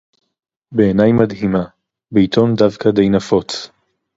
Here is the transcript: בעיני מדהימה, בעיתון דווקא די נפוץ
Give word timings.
בעיני 0.71 1.11
מדהימה, 1.11 1.65
בעיתון 2.11 2.55
דווקא 2.55 2.91
די 2.91 3.09
נפוץ 3.09 3.69